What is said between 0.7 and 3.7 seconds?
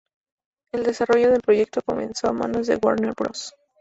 El desarrollo del proyecto comenzó a manos de Warner Bros.